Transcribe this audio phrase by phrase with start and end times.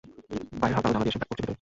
[0.59, 1.49] বাইরের হালকা আলো জানালা দিয়ে এসে পড়েছে ভেতরে।